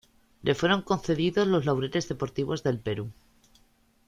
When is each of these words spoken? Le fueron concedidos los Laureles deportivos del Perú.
Le 0.41 0.55
fueron 0.55 0.81
concedidos 0.81 1.45
los 1.47 1.65
Laureles 1.67 2.09
deportivos 2.09 2.63
del 2.63 2.79
Perú. 2.79 3.11